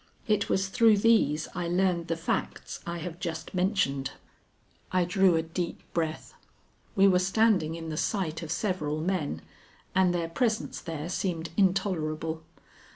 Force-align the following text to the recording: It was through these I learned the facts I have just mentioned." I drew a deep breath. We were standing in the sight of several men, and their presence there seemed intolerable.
It 0.27 0.49
was 0.49 0.67
through 0.69 0.97
these 0.97 1.47
I 1.53 1.67
learned 1.67 2.07
the 2.07 2.15
facts 2.17 2.79
I 2.87 2.97
have 2.97 3.19
just 3.19 3.53
mentioned." 3.53 4.13
I 4.91 5.05
drew 5.05 5.35
a 5.35 5.43
deep 5.43 5.83
breath. 5.93 6.33
We 6.95 7.07
were 7.07 7.19
standing 7.19 7.75
in 7.75 7.89
the 7.89 7.97
sight 7.97 8.41
of 8.41 8.51
several 8.51 8.99
men, 8.99 9.43
and 9.93 10.11
their 10.11 10.29
presence 10.29 10.81
there 10.81 11.07
seemed 11.07 11.51
intolerable. 11.55 12.41